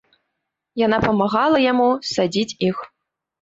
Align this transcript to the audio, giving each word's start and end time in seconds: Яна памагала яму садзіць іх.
Яна 0.85 0.97
памагала 1.03 1.59
яму 1.65 1.91
садзіць 2.13 2.57
іх. 2.71 2.77